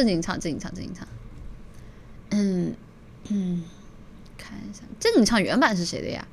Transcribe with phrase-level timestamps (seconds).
[0.00, 1.06] 正经唱，正经唱，正经唱。
[2.30, 2.74] 嗯
[3.28, 3.62] 嗯，
[4.38, 6.26] 看一下正经唱原版是谁的呀？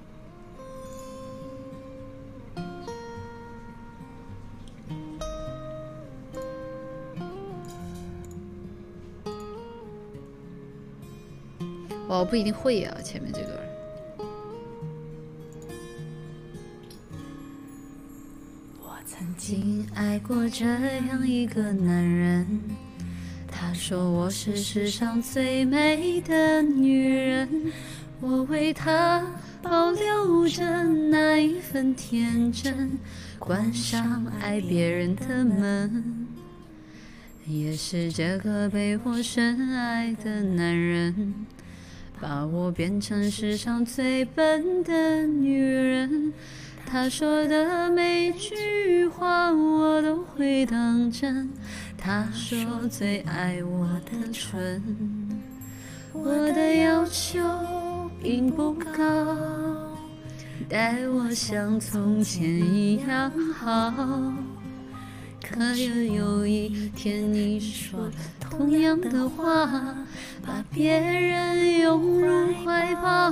[12.08, 13.54] 我不一定会呀，前面这段。
[18.80, 22.62] 我曾经爱过这样一个男人，
[23.68, 27.50] 他说我是世上最美的女人，
[28.22, 29.22] 我为他
[29.62, 32.98] 保留着那一份天真，
[33.38, 36.28] 关上爱别人的门。
[37.46, 41.34] 也是这个被我深爱的男人。
[42.22, 46.34] 把我变成世上最笨的女人，
[46.86, 51.50] 他说的每句话我都会当真。
[52.08, 54.82] 他说最爱我的唇，
[56.14, 57.38] 我的要求
[58.24, 58.96] 并不高，
[60.70, 63.94] 待我像从前一样好。
[65.44, 69.68] 可有有一天你说同样的话，
[70.46, 73.32] 把别人拥入怀抱。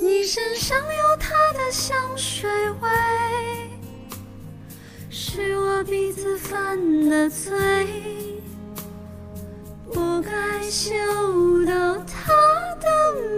[0.00, 2.48] 你身上有他的香水
[2.80, 2.88] 味，
[6.54, 7.50] 犯的罪，
[9.92, 10.30] 不该
[10.70, 10.94] 嗅
[11.66, 12.32] 到她
[12.80, 12.86] 的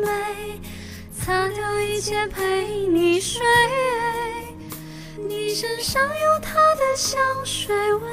[0.04, 0.60] 美，
[1.18, 3.40] 擦掉一切陪你睡。
[5.16, 8.10] 你身上有她的香水味，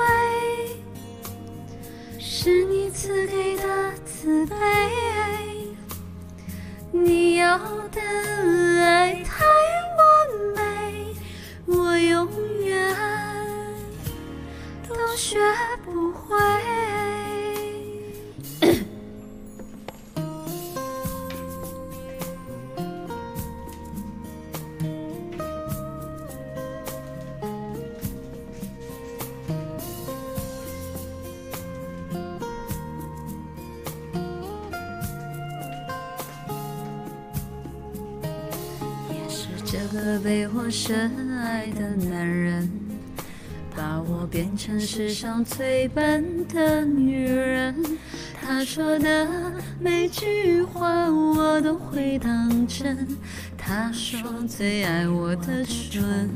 [2.17, 4.55] 是你赐给的慈悲。
[6.93, 7.57] 你要
[7.91, 7.99] 的
[8.81, 9.43] 爱太
[15.15, 15.37] 学
[15.83, 16.35] 不会。
[39.09, 42.69] 也是这个被我深爱的男人，
[43.75, 47.75] 把我变成世上最笨的女人。
[48.41, 49.27] 他说的
[49.79, 53.07] 每句话我都会当真。
[53.57, 56.29] 他说最爱我的唇，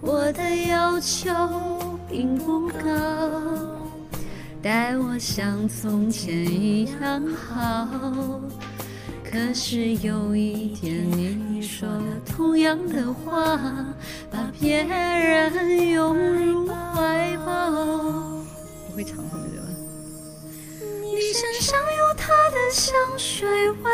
[0.00, 1.30] 我的要求
[2.10, 2.80] 并不高，
[4.60, 8.40] 待我像从前一样好。
[9.34, 13.58] 可是有一天你说了同样的话，
[14.30, 17.72] 把别人拥入怀抱。
[18.86, 19.62] 不会唱后面的。
[21.02, 23.90] 你身上有他的香水味，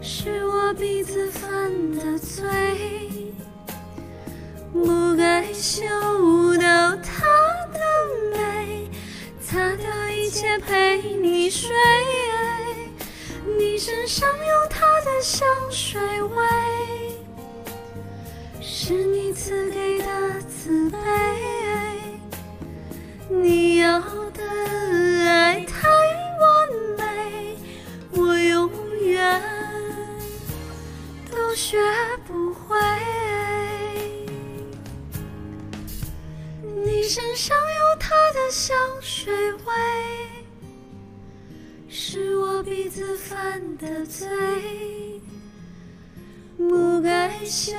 [0.00, 1.50] 是我鼻子犯
[1.96, 2.46] 的罪，
[4.72, 5.84] 不该嗅
[6.58, 7.26] 到他
[7.72, 7.80] 的
[8.32, 8.88] 美，
[9.42, 11.74] 擦掉一切陪你睡。
[13.58, 16.44] 你身上有他的香水味，
[18.60, 20.98] 是你赐给的慈悲。
[23.28, 24.42] 你要的
[25.26, 26.68] 爱太完
[26.98, 27.56] 美，
[28.12, 29.42] 我永远
[31.30, 31.78] 都学
[32.26, 32.76] 不会。
[36.84, 40.35] 你身上有他的香水味。
[41.98, 44.28] 是我鼻子犯的罪，
[46.58, 47.74] 不该嗅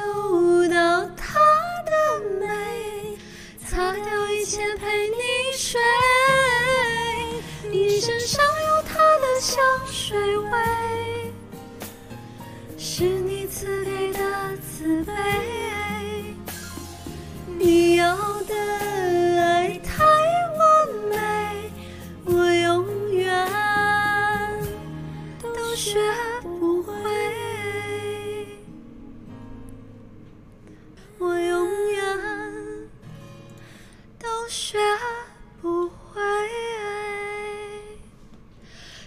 [0.70, 1.40] 到她
[1.86, 3.16] 的美，
[3.64, 5.16] 擦掉一切陪你
[5.56, 5.80] 睡。
[7.70, 11.32] 你身上有她的香水味，
[12.76, 15.14] 是你赐给的慈悲。